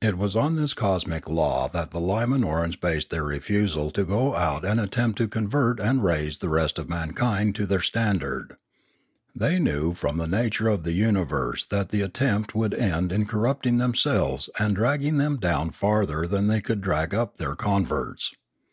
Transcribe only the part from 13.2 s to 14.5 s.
corrupting themselves